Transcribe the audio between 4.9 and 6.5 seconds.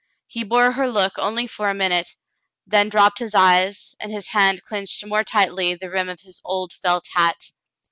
more tightly the rim of his